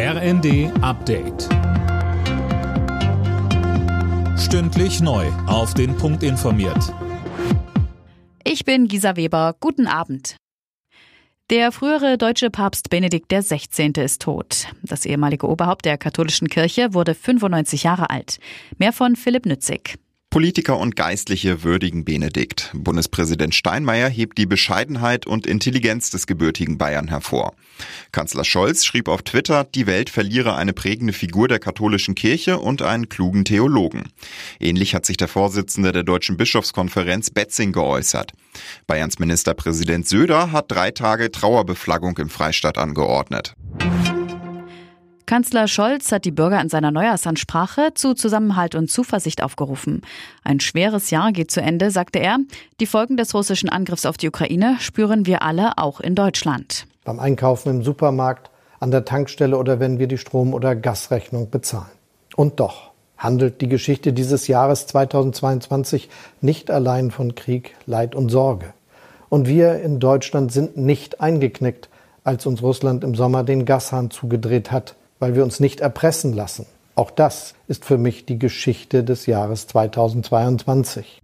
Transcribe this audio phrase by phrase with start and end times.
[0.00, 1.48] RND Update.
[4.38, 5.26] Stündlich neu.
[5.48, 6.94] Auf den Punkt informiert.
[8.44, 9.56] Ich bin Gisa Weber.
[9.58, 10.36] Guten Abend.
[11.50, 13.90] Der frühere deutsche Papst Benedikt XVI.
[13.96, 14.68] ist tot.
[14.84, 18.38] Das ehemalige Oberhaupt der katholischen Kirche wurde 95 Jahre alt.
[18.76, 19.98] Mehr von Philipp Nützig.
[20.30, 22.70] Politiker und Geistliche würdigen Benedikt.
[22.74, 27.54] Bundespräsident Steinmeier hebt die Bescheidenheit und Intelligenz des gebürtigen Bayern hervor.
[28.12, 32.82] Kanzler Scholz schrieb auf Twitter, die Welt verliere eine prägende Figur der katholischen Kirche und
[32.82, 34.04] einen klugen Theologen.
[34.60, 38.32] Ähnlich hat sich der Vorsitzende der Deutschen Bischofskonferenz Betzing geäußert.
[38.86, 43.54] Bayerns Ministerpräsident Söder hat drei Tage Trauerbeflaggung im Freistaat angeordnet.
[45.28, 50.00] Kanzler Scholz hat die Bürger in seiner Neujahrsansprache zu Zusammenhalt und Zuversicht aufgerufen.
[50.42, 52.38] Ein schweres Jahr geht zu Ende, sagte er.
[52.80, 56.86] Die Folgen des russischen Angriffs auf die Ukraine spüren wir alle auch in Deutschland.
[57.04, 61.92] Beim Einkaufen im Supermarkt, an der Tankstelle oder wenn wir die Strom- oder Gasrechnung bezahlen.
[62.34, 66.08] Und doch handelt die Geschichte dieses Jahres 2022
[66.40, 68.72] nicht allein von Krieg, Leid und Sorge.
[69.28, 71.90] Und wir in Deutschland sind nicht eingeknickt,
[72.24, 76.66] als uns Russland im Sommer den Gashahn zugedreht hat weil wir uns nicht erpressen lassen.
[76.94, 81.20] Auch das ist für mich die Geschichte des Jahres 2022.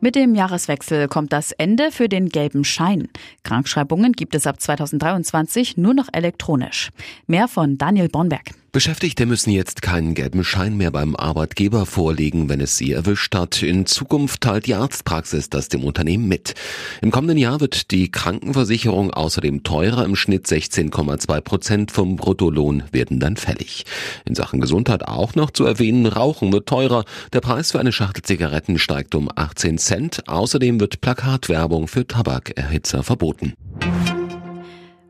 [0.00, 3.08] Mit dem Jahreswechsel kommt das Ende für den gelben Schein.
[3.44, 6.90] Krankschreibungen gibt es ab 2023 nur noch elektronisch.
[7.26, 8.50] Mehr von Daniel Bornberg.
[8.74, 13.62] Beschäftigte müssen jetzt keinen gelben Schein mehr beim Arbeitgeber vorlegen, wenn es sie erwischt hat.
[13.62, 16.54] In Zukunft teilt die Arztpraxis das dem Unternehmen mit.
[17.02, 20.06] Im kommenden Jahr wird die Krankenversicherung außerdem teurer.
[20.06, 23.84] Im Schnitt 16,2 Prozent vom Bruttolohn werden dann fällig.
[24.24, 27.04] In Sachen Gesundheit auch noch zu erwähnen, Rauchen wird teurer.
[27.34, 30.28] Der Preis für eine Schachtel Zigaretten steigt um 18 Cent.
[30.28, 33.52] Außerdem wird Plakatwerbung für Tabakerhitzer verboten.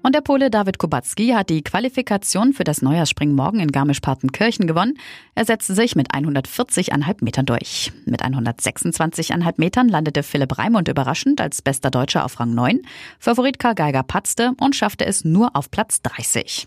[0.02, 4.98] Und der Pole David Kubacki hat die Qualifikation für das Neujahrsspringen morgen in Garmisch-Partenkirchen gewonnen.
[5.34, 7.92] Er setzte sich mit 140,5 Metern durch.
[8.04, 12.80] Mit 126,5 Metern landete Philipp Raimund überraschend als bester Deutscher auf Rang 9.
[13.18, 16.64] Favorit Karl Geiger patzte und schaffte es nur auf Platz 30.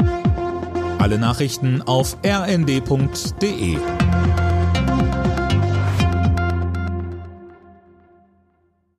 [1.00, 3.78] Alle Nachrichten auf rnd.de